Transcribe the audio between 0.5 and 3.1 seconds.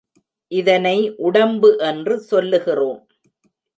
இதனை உடம்பு என்று சொல்லுகிறோம்.